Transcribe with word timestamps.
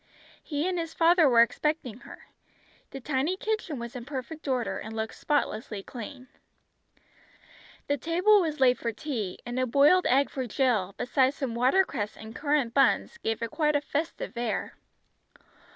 He 0.41 0.67
and 0.67 0.79
his 0.79 0.95
father 0.95 1.29
were 1.29 1.43
expecting 1.43 1.99
her. 1.99 2.25
The 2.89 2.99
tiny 2.99 3.37
kitchen 3.37 3.77
was 3.77 3.95
in 3.95 4.03
perfect 4.03 4.47
order, 4.47 4.79
and 4.79 4.95
looked 4.95 5.13
spotlessly 5.13 5.83
clean. 5.83 6.27
The 7.85 7.97
table 7.97 8.41
was 8.41 8.59
laid 8.59 8.79
for 8.79 8.91
tea; 8.91 9.37
and 9.45 9.59
a 9.59 9.67
boiled 9.67 10.07
egg 10.07 10.31
for 10.31 10.47
Jill, 10.47 10.95
besides 10.97 11.35
some 11.35 11.53
watercress 11.53 12.17
and 12.17 12.35
currant 12.35 12.73
buns, 12.73 13.19
gave 13.19 13.43
it 13.43 13.51
quite 13.51 13.75
a 13.75 13.81
festive 13.81 14.35
air. 14.35 14.73